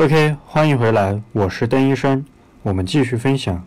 [0.00, 2.24] OK，欢迎回来，我是邓医生，
[2.62, 3.62] 我们继续分享。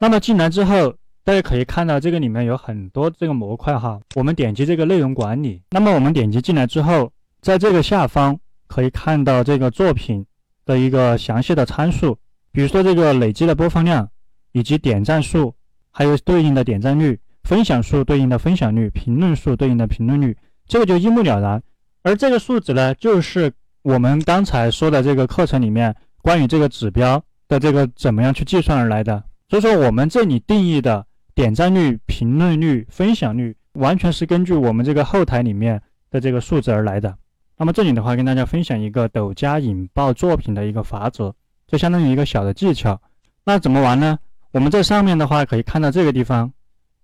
[0.00, 4.00] 那么进来之后，大家可以看到这个里面有很多这个模块哈。
[4.16, 8.36] 我们点击这个内容管理，那么我们点击进来之后，在这个下方
[8.66, 10.26] 可以看到这个作品
[10.66, 12.18] 的一个详细的参数，
[12.50, 14.08] 比如说这个累计的播放量，
[14.50, 15.54] 以及点赞数，
[15.92, 21.62] 还有对应的点赞率，分享数对应的分享率，评论数对应的评论率，这个就一目了然。
[22.02, 23.52] 而这个数值呢，就是。
[23.82, 35.80] 我们刚才说的这个课程里面，关于这个指标的这个怎么样去计算而来的，所以说我们这里定义的点赞率、评论率、分享率，完全是根据我们这个后台里面
[36.10, 37.16] 的这个数值而来的。
[37.56, 41.34] 那么这里的话，跟大家分享一个抖加引爆作品的一个法则，
[41.66, 43.00] 就相当于一个小的技巧。
[43.44, 44.18] 那怎么玩呢？
[44.52, 46.52] 我们在上面的话可以看到这个地方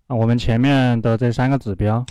[0.09, 2.05] 啊，我们前面的这三个指标：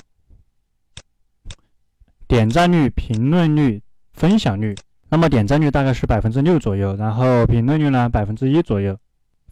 [2.27, 3.79] 点赞率、评论率。
[4.15, 4.73] 分享率，
[5.09, 8.97] 那么点赞率大概是百分之六左右，然后评论率呢百分之一左右，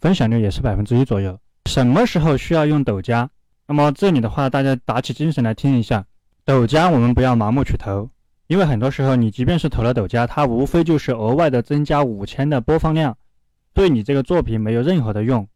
[0.00, 1.38] 分享率也是百分之一左右。
[1.66, 3.28] 什么时候需要用抖加？
[3.66, 6.04] 那么这里的话，大家打起精神来听一下，
[6.46, 8.08] 抖加我们不要盲目去投，
[8.46, 13.16] 因为很多时候你即便是投了抖加，它无非就是额外的增加五千的播放量，
[13.74, 15.46] 对你这个作品没有任何的用。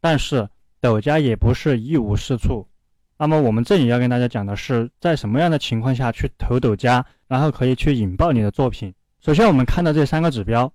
[0.00, 0.46] 但是
[0.80, 2.68] 抖加也不是一无是处。
[3.16, 7.04] 那么我们这里要跟大家讲的是，在什么样的情况下去投抖加？
[7.28, 8.92] 然后可以去引爆你的作品。
[9.20, 10.72] 首先，我们看到这三个指标，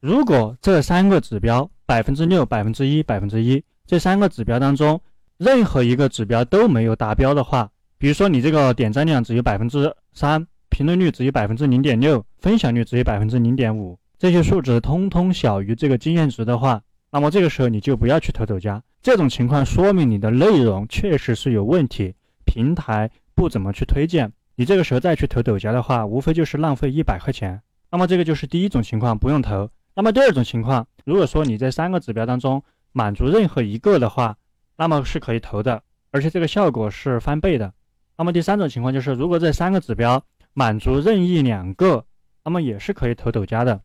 [0.00, 5.00] 如果这三个指标百分之六、百分之一、百分之一这三个指标当中，
[5.38, 18.82] 任何一个指标都没有达标的话，比如说你这个点赞量只有百分之三，评论率只有百分之零点六，分享率只有百分之零点五，这些数值通通小于这个经验值的话，那么这个时候你就不要去投抖加。
[19.02, 24.32] 这种情况说明你的内容确实是有问题，平台不怎么去推荐。
[24.58, 27.60] 你这个时候再去投抖加的话，无非就是浪费一百块钱。
[27.90, 29.70] 那么这个就是第一种情况，不用投。
[29.94, 34.36] 那么第二种情况，如果说你这三个指标当中满足任何一个的话，
[34.76, 37.72] 那么是可以投的，而且这个效果是翻倍的。
[38.16, 42.06] 那么第三种情况就是，如果这三个指标满足任意两个，
[42.42, 43.82] 那么也是可以投抖加的。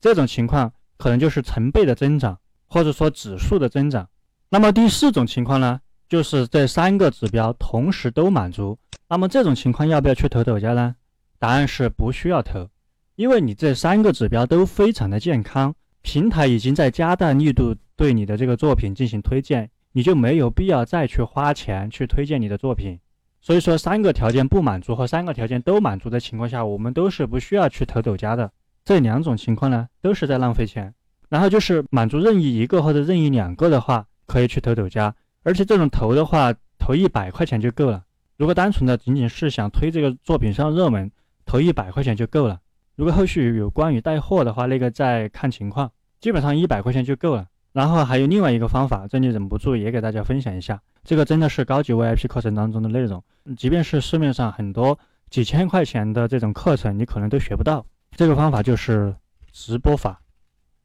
[0.00, 4.08] 这种情况可能就是成倍的增长，或者说指数的增长。
[4.48, 5.80] 那么第四种情况呢，
[6.14, 8.78] 就是这三个指标同时都满足。
[9.08, 10.94] 那么这种情况要不要去投抖加呢？
[11.40, 12.68] 答案是不需要投，
[13.16, 22.96] 因为你这三个指标都非常的健康，平台已经在加大力度对你的这个作品进行推荐，你就没有必要再去花钱去推荐你的作品。
[23.40, 28.48] 所以说三个条件不满足和三个条件都满足的情况下，我们都是不需要去投抖加的。
[28.84, 30.94] 这两种情况呢，都是在浪费钱。
[31.28, 35.12] 然后就是满足任意一个或者任意两个的话，可以去投抖加，
[35.44, 38.02] 而且这种投的话，投一百块钱就够了。
[38.36, 41.08] 如果单纯的仅仅是想推这个作品上热门，
[41.46, 42.60] 投一百块钱就够了。
[42.96, 47.46] 如果后续有关于带货的话，那个再看情况，基本上一百块钱就够了。
[47.72, 53.22] 然后还有另外一个方法，这里忍不住也给大家分享一下，这个真的是高级 VIP 课程当中的内容，
[53.56, 57.84] 即便是市面上很多几千块钱的这种课程，你可能都学不到。
[58.16, 59.14] 这个方法就是
[59.52, 60.20] 直播法。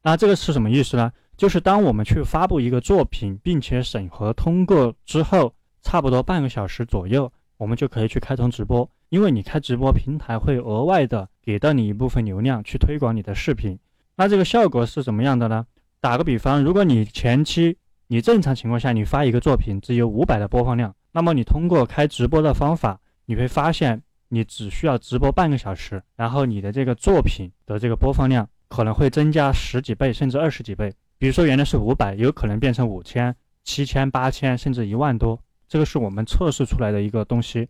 [0.02, 1.12] 那这个是什么意思呢？
[1.40, 7.32] 就是当我们去发布一个作品，并且审核通过之后，差不多半个小时左右。
[7.56, 13.78] 我们就可以去开通直播，因为你开直播，平台会额外的给到你一部分流量去推广你的视频。
[14.16, 15.64] 那这个效果是怎么样的呢？
[15.98, 17.74] 打个比方，如果你前期
[18.08, 30.92] 你正常情况下你发一个作品只有五百的播放量，那么你通过开直播的方法，你会发现你只需要直播半个小时，然后你的这个作品的这个播放量可能会增加十几倍甚至二十几倍。
[31.20, 35.38] 比如说原来是五百，有可能变成五千、七千、八千甚至一万多。
[35.68, 37.68] 这个是我们测试出来的一个东西，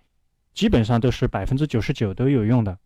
[0.55, 2.79] 基本上都是百分之九十九都有用的。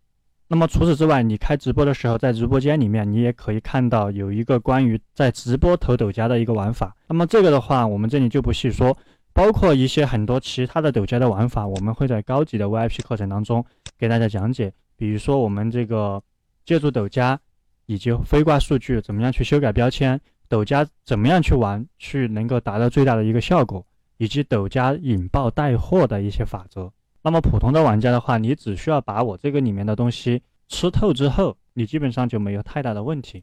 [0.48, 6.96] 那么除此之外，你开直播的时候，在直播间里面，你也可以看到有一个关于在直播投抖加的一个玩法。
[7.08, 8.96] 那么这个的话，我们这里就不细说，
[9.34, 13.62] 包括一些很多其他的抖加的玩法，我们会在高级的 VIP 课程当中
[13.98, 14.72] 给大家讲解。
[14.96, 16.22] 比如说我们这个
[16.64, 17.38] 借助抖加
[17.84, 20.18] 以及飞挂数据，怎么样去修改标签，
[20.48, 23.84] 抖加怎么样去玩，去能够达到最大的一个效果。
[24.16, 26.92] 以及抖加引爆带货的一些法则。
[27.22, 33.42] 那么普通的玩家的话，你只需要把我这个里面的东西吃透之后，你基本上就没有太大的问题。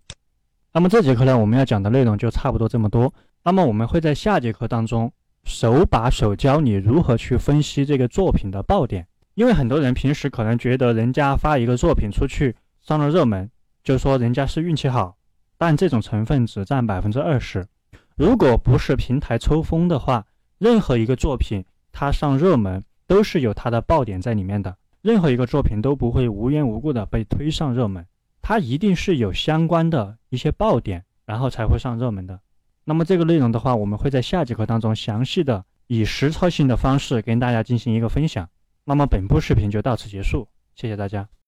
[0.71, 3.13] 那么这节课呢，我们要讲的内容就差不多这么多。
[3.44, 5.12] 那么我们会在下节课当中
[5.44, 9.06] 手把手教你如何去分析这个作品的爆点。
[9.33, 13.51] 因为很多人平时可能觉得人家发一个作品出去上了热门，
[13.83, 15.18] 就说人家是运气好，
[15.61, 17.67] 但这种成分只占百分之二十。
[18.15, 20.25] 如果不是平台抽风的话，
[20.57, 24.75] 任何一个作品，它上热门都是有它的爆点在里面的。
[25.03, 28.03] 任何一个作品都不会无缘无故的被推上热门。
[28.41, 32.39] 它一定是有相关的一些爆点，然后才会上热门的。
[32.83, 38.49] 那么这个内容的话，我们会在下节课当中详细的以实操性的方式跟大家进行一个分享。
[38.83, 41.31] 那么本部视频就到此结束，谢谢大家。